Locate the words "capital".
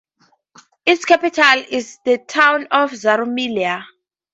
1.05-1.63